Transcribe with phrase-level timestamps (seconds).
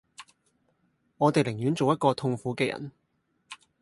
[1.17, 2.91] 我地寧願做一個痛苦既人